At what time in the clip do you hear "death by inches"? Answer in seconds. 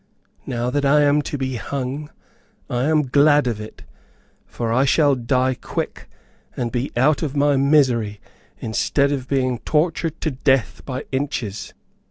10.31-11.75